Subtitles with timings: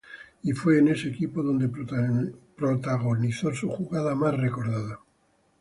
[0.41, 1.69] Y fue en ese equipo donde
[2.57, 4.99] protagonizó su jugada más recordada.